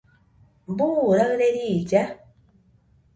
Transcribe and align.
¿Buu 0.77 1.09
raɨre 1.17 1.47
riilla? 1.55 2.03